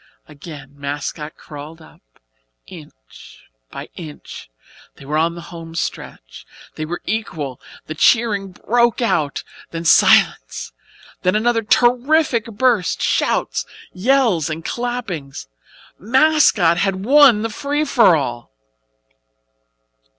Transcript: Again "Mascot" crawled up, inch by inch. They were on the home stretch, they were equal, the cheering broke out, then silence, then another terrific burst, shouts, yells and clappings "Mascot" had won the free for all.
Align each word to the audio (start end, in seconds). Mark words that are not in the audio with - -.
Again 0.27 0.71
"Mascot" 0.79 1.35
crawled 1.37 1.79
up, 1.79 2.01
inch 2.65 3.43
by 3.69 3.87
inch. 3.93 4.49
They 4.95 5.05
were 5.05 5.19
on 5.19 5.35
the 5.35 5.51
home 5.53 5.75
stretch, 5.75 6.43
they 6.73 6.85
were 6.85 7.03
equal, 7.05 7.61
the 7.85 7.93
cheering 7.93 8.51
broke 8.53 8.99
out, 8.99 9.43
then 9.69 9.85
silence, 9.85 10.73
then 11.21 11.35
another 11.35 11.61
terrific 11.61 12.45
burst, 12.47 12.99
shouts, 12.99 13.63
yells 13.93 14.49
and 14.49 14.65
clappings 14.65 15.47
"Mascot" 15.99 16.79
had 16.79 17.05
won 17.05 17.43
the 17.43 17.49
free 17.51 17.85
for 17.85 18.15
all. 18.15 18.49